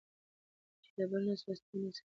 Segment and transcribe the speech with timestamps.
[0.83, 1.53] چي د بل نه سوه.
[1.59, 2.07] ستا نه سي کېدلی.